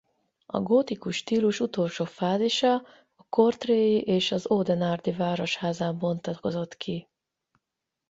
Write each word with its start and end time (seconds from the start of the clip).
A 0.45 0.59
gótikus 0.61 1.15
stílus 1.17 1.59
utolsó 1.59 2.05
fázisa 2.05 2.73
a 3.15 3.23
courtrai-i 3.29 4.01
és 4.01 4.31
az 4.31 4.45
audenarde-i 4.45 5.13
városházán 5.17 5.97
bontakozott 5.97 6.75
ki. 6.75 7.07